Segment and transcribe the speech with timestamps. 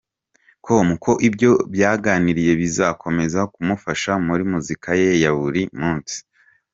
[0.65, 6.17] com ko ibyo baganiriye bizakomeza kumufasha muri muzika ye ya buri munsi.